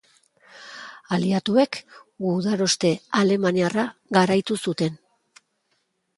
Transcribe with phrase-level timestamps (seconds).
[1.17, 1.79] Aliatuek,
[2.29, 3.87] gudaroste alemaniarra
[4.19, 4.99] garaitu zuten.